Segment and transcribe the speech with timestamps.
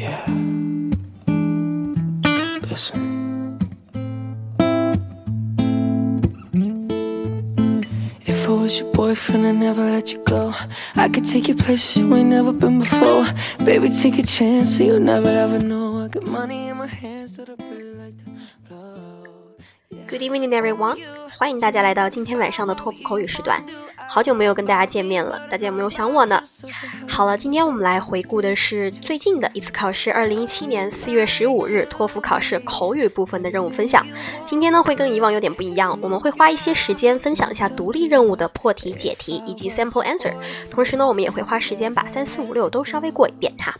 [0.00, 0.24] Yeah.
[2.68, 3.58] Listen.
[8.26, 10.52] If I was your boyfriend, I'd never let you go.
[10.94, 13.26] I could take you places you ain't never been before.
[13.64, 16.04] Baby, take a chance, so you'll never ever know.
[16.04, 18.24] I got money in my hands that I really like to
[18.68, 19.24] blow.
[20.06, 20.98] Good evening, everyone！
[21.38, 23.62] 欢迎大家来到今天晚上的托福口语时段。
[24.13, 26.43] 好久没有跟大家见面了，大家有没有想我呢？
[27.07, 34.05] 好了，今天我们来回顾的是最近的一次考试，二零一七年四月十五日托福考试口语部分的任务分享。
[34.45, 40.33] 今天呢会跟以往有点不一样，我们会花一些时间分享一下独立任务的破题解题以及 sample answer，
[40.69, 43.73] 同时呢我们也会花时间把三四五六都稍微过一遍哈。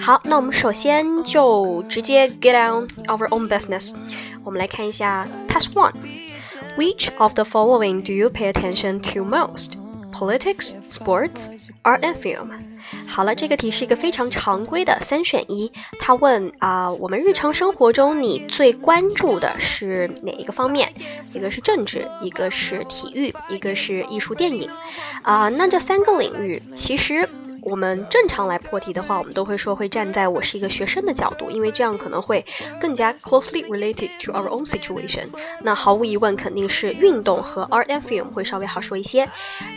[0.00, 3.94] 好，那我们首先就直接 get on our own business，
[4.42, 5.92] 我们来看一下 Task One。
[6.78, 9.76] Which of the following do you pay attention to most?
[10.12, 11.48] Politics, sports,
[11.82, 12.52] art and film.
[13.08, 15.72] 好了，这个题是一个非常常规的三选一。
[15.98, 20.88] 他问啊、我们日常生活中你最关注的是哪一个方面？
[21.34, 24.70] 一个是政治，一个是体育，一个是艺术电影。
[25.22, 27.28] 啊、那这三个领域其实。
[27.70, 32.44] 我们正常来破题的话，我们都会说会站在我是一个学生的角度，因为这样可能会
[32.80, 35.26] 更加 closely related to our own situation。
[35.62, 39.28] 那毫无疑问肯定是运动和 art and film 会稍微好说一些。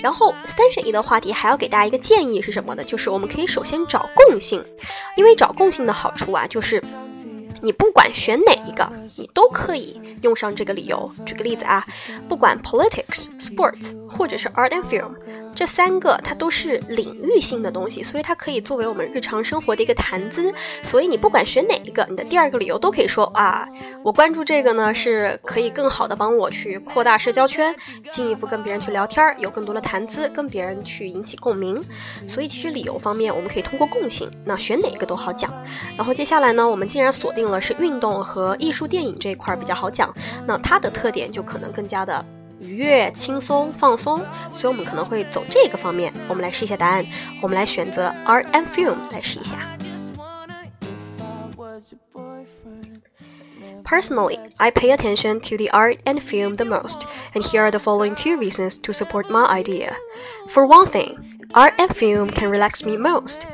[0.02, 2.84] 然后三选一的话题还要给大家一个建议是什么呢？
[2.84, 4.64] 就是我们可以首先找共性，
[5.17, 6.81] 因为找共性的好处啊，就是。
[7.64, 11.08] 你不管选哪一个，你都可以用上这个理由。
[11.28, 11.86] 举个例子啊，
[12.28, 15.12] 不管 politics、sports 或者是 art and film，
[15.54, 20.52] 这三个它都是领域性的东西，所以它可以作为我们日常生活的一个谈资。
[20.82, 23.68] 所以你不管选哪一个，你的第二个理由都可以说啊，
[24.04, 27.76] 我关注这个呢，是可以更好的帮我去扩大社交圈，
[28.12, 31.76] 进一步跟别人去聊天儿，有更多的谈资，跟别人去引起共鸣。
[32.28, 35.54] 所以其实理由方面，我们可以通过共性，那选哪个都好讲。
[35.98, 40.14] 然后接下来呢，我们既然锁定了是运动和艺术电影这一块儿比较好讲，
[40.48, 42.25] 那它的特点就可能更加的
[42.61, 46.12] 愉悦、轻松、放松，所以我们可能会走这个方面。
[46.28, 47.05] 我们来试一下答案，
[47.43, 49.56] 我们来选择 art and film 来试一下。
[49.78, 53.03] Just wonder if I was your boyfriend.
[53.84, 57.03] Personally, I pay attention to the art and film the most,
[57.34, 59.93] and here are the following two reasons to support my idea.
[60.49, 61.19] For one thing,
[61.55, 63.47] art and film can relax me most.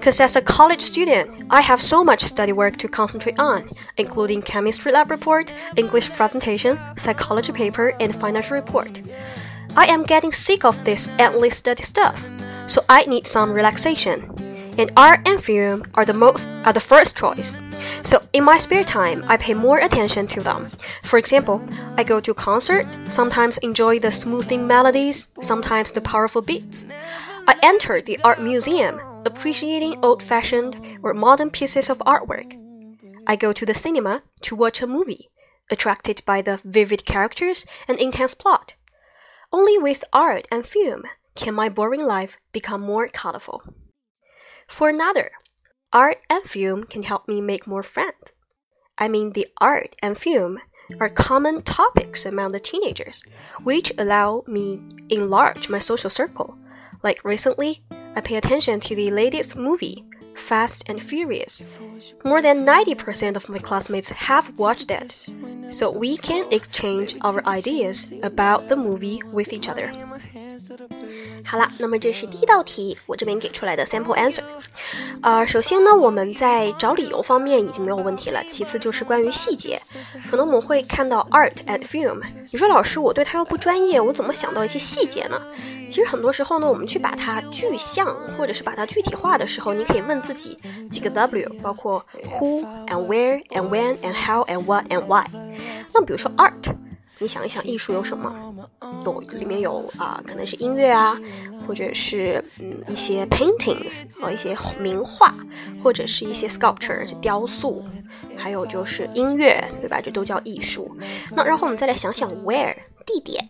[0.00, 3.68] Because as a college student, I have so much study work to concentrate on,
[3.98, 9.02] including chemistry lab report, English presentation, psychology paper, and financial report.
[9.76, 12.18] I am getting sick of this endless study stuff,
[12.66, 14.24] so I need some relaxation.
[14.78, 17.54] And art and film are the most are the first choice.
[18.02, 20.70] So in my spare time, I pay more attention to them.
[21.04, 21.62] For example,
[21.98, 26.86] I go to concert, sometimes enjoy the smoothing melodies, sometimes the powerful beats.
[27.46, 32.56] I enter the art museum, appreciating old-fashioned or modern pieces of artwork.
[33.26, 35.30] I go to the cinema to watch a movie,
[35.70, 38.74] attracted by the vivid characters and intense plot.
[39.52, 41.04] Only with art and film
[41.34, 43.62] can my boring life become more colorful.
[44.68, 45.32] For another,
[45.92, 48.32] art and film can help me make more friends.
[48.98, 50.58] I mean, the art and film
[50.98, 53.22] are common topics among the teenagers,
[53.62, 56.58] which allow me enlarge my social circle.
[57.02, 57.82] Like recently,
[58.16, 60.04] I pay attention to the latest movie,
[60.36, 61.62] Fast and Furious.
[62.24, 65.16] More than 90% of my classmates have watched it,
[65.68, 69.92] so we can exchange our ideas about the movie with each other.
[71.44, 74.42] 好了，那么这是第一道题，我这边给出来的 sample answer。
[75.22, 78.42] 呃，首先呢，我们在找理由方面已经没有问题了。
[78.48, 79.80] 其次就是关于细节，
[80.30, 82.22] 可能我们会看到 art and film。
[82.50, 85.40] 你说老师，我对它又不专业，我怎么想到一些细节呢？
[85.88, 90.56] 其实很多时候呢，我们去把它具象或者是把它具体化的时候，你可以问自己
[90.90, 92.04] 几个 W，包括
[92.38, 95.26] who and where and when and how and what and why。
[95.92, 96.74] 那比如说 art。
[97.22, 98.34] 你想一想，艺术有什么？
[99.04, 101.18] 有里面有啊、可能是音乐啊，
[101.66, 105.34] 或者是嗯一些 paintings 啊，一些名画，
[105.82, 107.84] 或者是一些 sculpture 就雕塑，
[108.36, 110.00] 还有就是音乐，对吧？
[110.00, 110.96] 这都叫艺术。
[111.34, 112.74] 那然后我们再来想想 where
[113.06, 113.48] 地点。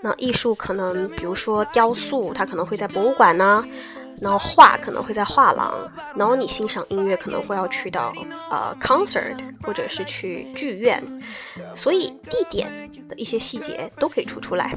[0.00, 3.64] 那艺术可能，比如说雕塑，它可能会在博物馆呢、
[4.20, 8.12] 然后画可能会在画廊，然后你欣赏音乐可能会要去到
[8.50, 11.02] 呃 concert 或者是去剧院，
[11.74, 14.76] 所以地点的一些细节都可以出出来。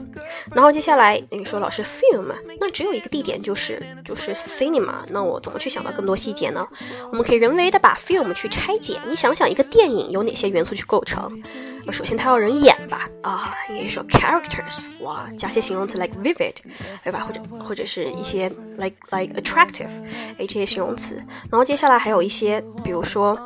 [0.53, 6.65] 然后接下来你说老师 film，那只有一个地点就是就是 cinema，那我怎么去想到更多细节呢？
[7.11, 11.41] 我们可以人为的把 film 去拆解，你想想一个电影有哪些元素去构成？
[11.89, 16.55] 首先它要人演吧，啊，应该说 characters，哇，加些形容词 like vivid，
[17.03, 17.21] 对吧？
[17.21, 19.89] 或者或者是一些 like like attractive，
[20.37, 21.15] 哎，这些形容词。
[21.49, 23.37] 然后接下来还有一些，比如说，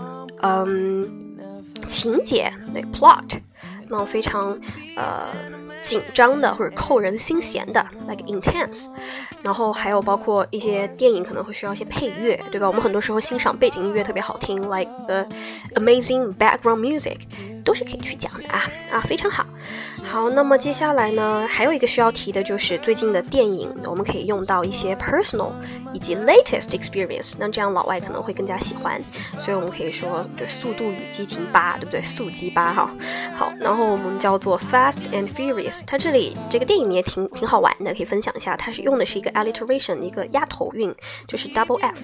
[0.42, 1.38] 嗯，
[1.88, 3.40] 情节，对 plot，
[3.88, 4.58] 那种非常
[4.96, 5.30] 呃。
[5.86, 8.88] 紧张的或者扣人心弦的，like intense，
[9.44, 12.66] 然后还有包括一些电影可能会需要一些配乐，对吧？
[12.68, 15.28] 我们很多时候欣赏背景音乐特别好听，like the
[15.76, 17.18] amazing background music，
[17.64, 19.46] 都是可以去讲的啊啊，非常好。
[20.04, 25.52] 好，那么接下来呢，还有一个需要提的就是最近的电影，我们可以用到一些 personal
[25.94, 29.00] 以及 latest experience，那这样老外可能会更加喜欢，
[29.38, 32.02] 所以我们可以说对《速度与激情八》，对不对？
[32.02, 32.92] 速激八哈。
[33.36, 35.75] 好，然后我们叫做 Fast and Furious。
[35.86, 38.56] 它这里这个电影也挺挺好玩的，可以分享一下。
[38.56, 40.94] 它是用的是一个 alliteration，一个压头韵，
[41.28, 41.98] 就是 double F。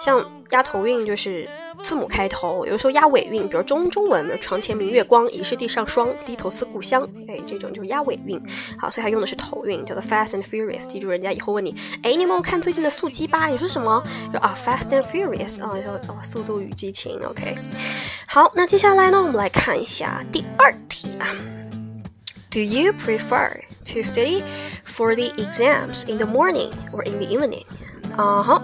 [0.00, 1.48] 像压头韵就是
[1.82, 8.40] 字母开头，有时候压尾韵，比如中中文，比如床前明月光，疑是地上霜，低头思故乡，哎，这种就是压尾韵。
[8.76, 10.86] 好，所以它用的是头韵，叫做 Fast and Furious。
[10.88, 13.46] 记住，人家以后问你，哎，你有没有看最近的速激八？
[13.46, 14.02] 你说什么？
[14.32, 17.20] 说啊，Fast and Furious 啊，说哦，速度与激情。
[17.24, 17.56] OK，
[18.26, 21.53] 好，那接下来呢，我们来看一下第二题啊。
[22.54, 24.44] Do you prefer to study
[24.84, 27.66] for the exams in the morning or in the evening？
[28.16, 28.62] 啊哈，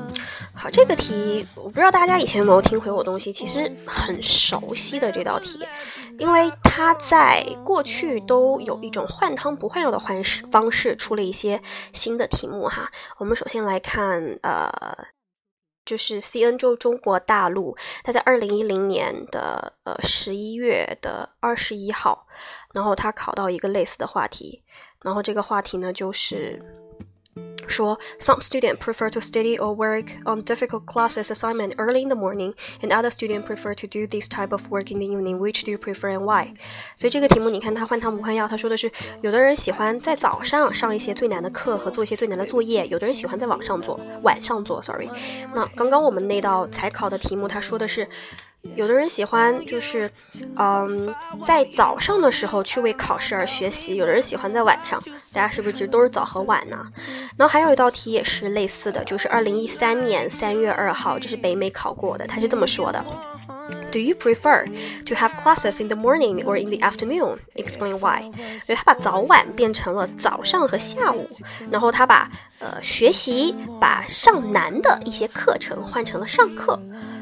[0.54, 5.58] 好，这个题我不知道大家以前有没有听回我东西，其实很熟悉的这道题，
[6.20, 11.60] 因为它在过去都有一种换汤不换药的换式方式，出了一些
[11.92, 12.92] 新的题目哈。
[13.18, 14.70] 我们首先来看，呃。
[15.82, 22.28] 就是 C N 就中国大陆，他在二零一零年的呃十一月的二十一号，
[22.72, 24.62] 然后他考到一个类似的话题，
[25.02, 26.62] 然后这个话题呢就是。
[27.68, 32.52] 说，some student prefer to study or work on difficult classes assignment early in the morning,
[32.82, 35.38] and other students prefer to do this type of work in the evening.
[35.38, 36.52] Which do you prefer and why?
[36.96, 38.90] 所以这个题目你看他换汤不换药，他说的是，
[39.22, 44.82] 有的人喜欢在早上上一些最难的课和做一些最难的作业，有的人喜欢在网上做，晚上做。
[44.82, 45.08] Sorry，
[45.54, 48.08] 那刚刚我们那道才考的题目，他说的是。
[48.76, 50.10] 有的人喜欢就是，
[50.56, 51.14] 嗯，
[51.44, 55.00] 在早上的时候去为考试而学习；有的人喜欢在晚上。
[55.32, 56.76] 大家是不是其实都是早和晚呢？
[57.36, 63.02] 然后还有一道题也是类似的，就是二零一三年三月二号，这是北美考过的，他是这么说的
[63.90, 64.66] ：Do you prefer
[65.06, 67.38] to have classes in the morning or in the afternoon?
[67.54, 68.30] Explain why.
[68.60, 71.28] 所以他把早晚变成了早上和下午，
[71.70, 76.78] 然后他把呃学习把上难的一些课程换成了上课。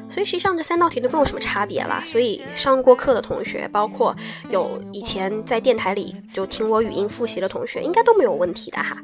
[0.08, 2.02] 所以实际上这三道题都没有什么差别啦。
[2.04, 4.14] 所以上过课的同学，包括
[4.50, 8.96] 有以前在电台里就听我语音复习的同学，应该都没有问题的哈。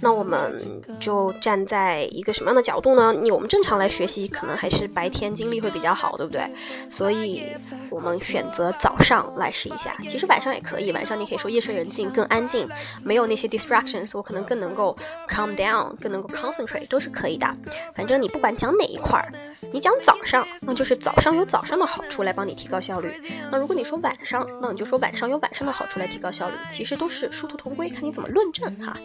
[0.00, 3.12] 那我们就站在一个什么样的角度呢？
[3.12, 6.48] 你我们正常来学习，可能还是白天精力会比较好，对不对？
[6.88, 7.44] 所以
[7.88, 9.96] 我们选择早上来试一下。
[10.08, 12.68] 其实晚上也可以，晚上你可以说夜深人静更安静，
[13.02, 14.96] 没有那些 distractions，我可能更能够
[15.28, 17.46] calm down，更能够 concentrate，都是可以的。
[17.94, 19.32] 反正你不管讲哪一块儿，
[19.72, 20.46] 你讲早上。
[20.62, 23.12] 那就是早上有早上的好处来帮你提高效率。
[23.50, 26.54] 那如果你说晚上，那你就说晚上有晚上的好处来提高效率。
[26.70, 28.96] 其实都是殊途同归，看你怎么论证哈。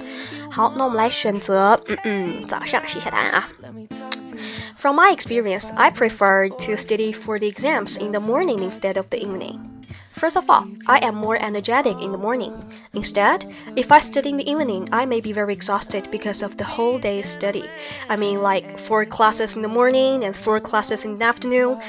[0.51, 3.49] 好，那我们来选择，嗯嗯，早上试一下答案啊。
[4.77, 9.17] From my experience, I prefer to study for the exams in the morning instead of the
[9.17, 9.59] evening.
[10.25, 12.55] First of all, I am more energetic in the morning.
[12.93, 16.63] Instead, if I study in the evening, I may be very exhausted because of the
[16.63, 17.65] whole day's study.
[18.09, 21.79] I mean, like four classes in the morning and four classes in the afternoon.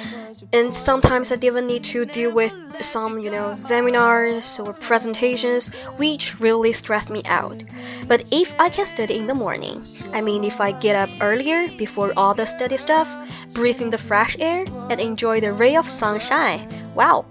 [0.53, 6.39] And sometimes I even need to deal with some, you know, seminars or presentations, which
[6.39, 7.63] really stress me out.
[8.07, 9.83] But if I can study in the morning,
[10.13, 13.09] I mean, if I get up earlier before all the study stuff,
[13.55, 17.25] breathe in the fresh air, and enjoy the ray of sunshine, wow,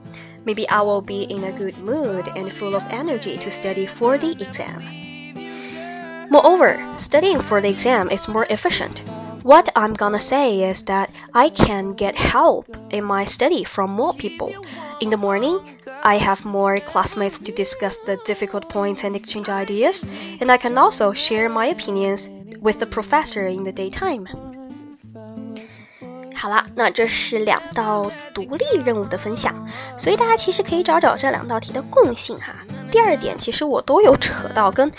[0.45, 4.17] maybe I will be in a good mood and full of energy to study for
[4.17, 4.81] the exam.
[6.29, 9.03] Moreover, studying for the exam is more efficient.
[9.43, 14.13] What I'm gonna say is that I can get help in my study from more
[14.13, 14.51] people.
[15.01, 20.03] In the morning, I have more classmates to discuss the difficult points and exchange ideas,
[20.41, 22.27] and I can also share my opinions
[22.59, 24.27] with the professor in the daytime.
[26.35, 29.53] 好了，那这是两道独立任务的分享，
[29.97, 32.53] 所以大家其实可以找找这两道题的共性哈。
[32.91, 34.91] 第二点，其实我都有扯到跟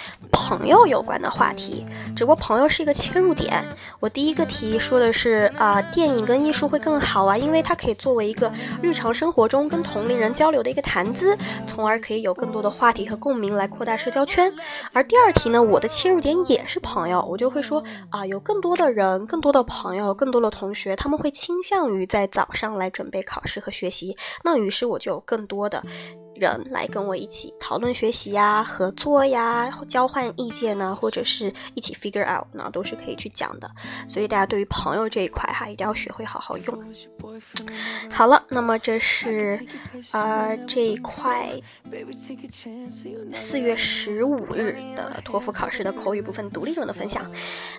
[0.49, 1.85] 朋友有关的话题，
[2.15, 3.65] 只不过朋友是一个切入点。
[3.99, 11.37] 我第一个题说的是啊，电影跟艺术会更好啊，因为它可以作为一个日常生活中跟同龄人交流的一个谈资，
[11.67, 14.53] 从而可以有更多的话题和共鸣来扩大社交圈。
[14.93, 25.83] 而第二题呢，我的切入点也是朋友，我就会说啊，有更多的人、更多的朋友、更多的同学，他们会倾向于在早上来准备考试和学习，那于是我就有更多的。
[26.39, 33.71] 人来跟我一起讨论学习呀、合作呀、交换意见呢，或者是一起 figure out，那都是可以去讲的。
[34.09, 36.85] 所以大家对于朋友这一块哈，一定要学会好好用。
[38.13, 39.61] 好了，那么这是
[40.13, 41.51] 呃这一块
[43.33, 47.31] 四月十五日的托福考试的口语部分独立中的分享。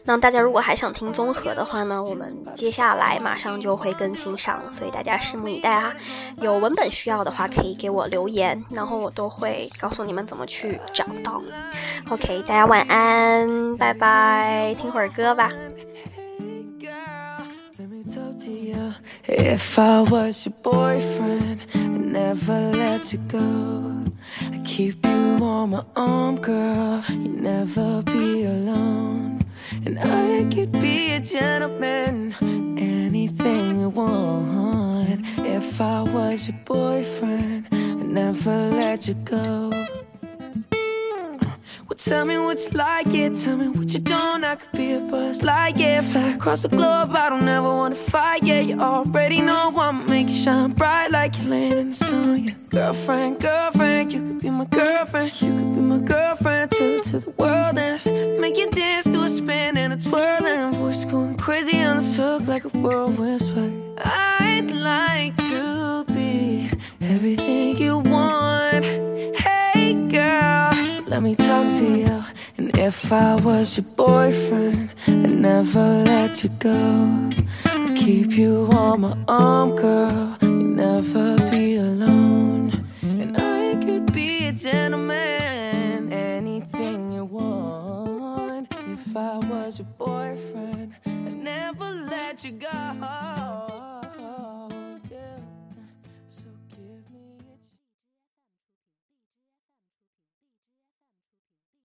[0.03, 5.95] 那大家如果还想听综合的话呢，我们接下来马上就会更新上，所以大家拭目以待哈。
[6.41, 11.41] 有文本需要的话，可以给我留言，然后我都会告诉你们怎么去找到。
[12.09, 15.51] OK，大家晚安，拜拜，听会儿歌吧。
[19.27, 23.37] If I was your boyfriend, I'd never let you go.
[24.51, 27.01] I keep you on my arm, girl.
[27.09, 29.39] You never be alone.
[29.85, 32.33] And I could be a gentleman,
[32.77, 35.25] anything you want.
[35.39, 39.69] If I was your boyfriend, I'd never let you go.
[41.87, 43.29] Well, tell me what you like, yeah.
[43.29, 44.43] Tell me what you don't.
[44.43, 46.01] I could be a buzz like, yeah.
[46.01, 47.15] Fly across the globe.
[47.15, 48.59] I don't ever wanna fight, yeah.
[48.59, 52.47] You already know I'ma make you shine bright like you're laying in the sun.
[52.47, 52.53] Yeah.
[52.69, 55.41] Girlfriend, girlfriend, you could be my girlfriend.
[55.41, 58.05] You could be my girlfriend till to the world ends.
[58.05, 62.03] Make you dance do a spin and a twirl and voice going crazy on the
[62.03, 63.41] hook like a whirlwind
[72.87, 77.29] if I was your boyfriend, I'd never let you go.
[77.65, 80.36] I'd keep you on my arm, girl.